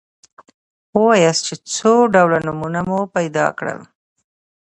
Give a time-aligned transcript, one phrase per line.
[0.95, 3.79] ووایاست چې څو ډوله نومونه مو پیدا کړل.